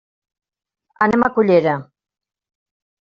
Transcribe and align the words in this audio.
Anem 1.07 1.27
a 1.27 1.31
Cullera. 1.37 1.77